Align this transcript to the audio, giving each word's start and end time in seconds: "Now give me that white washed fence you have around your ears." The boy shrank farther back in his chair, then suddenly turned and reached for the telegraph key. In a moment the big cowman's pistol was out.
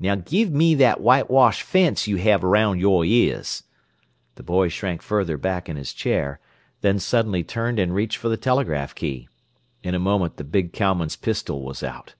"Now 0.00 0.14
give 0.14 0.50
me 0.50 0.74
that 0.76 1.02
white 1.02 1.28
washed 1.30 1.60
fence 1.60 2.08
you 2.08 2.16
have 2.16 2.42
around 2.42 2.78
your 2.80 3.04
ears." 3.04 3.64
The 4.36 4.42
boy 4.42 4.68
shrank 4.68 5.02
farther 5.02 5.36
back 5.36 5.68
in 5.68 5.76
his 5.76 5.92
chair, 5.92 6.40
then 6.80 6.98
suddenly 6.98 7.44
turned 7.44 7.78
and 7.78 7.94
reached 7.94 8.16
for 8.16 8.30
the 8.30 8.38
telegraph 8.38 8.94
key. 8.94 9.28
In 9.82 9.94
a 9.94 9.98
moment 9.98 10.38
the 10.38 10.44
big 10.44 10.72
cowman's 10.72 11.16
pistol 11.16 11.60
was 11.60 11.82
out. 11.82 12.14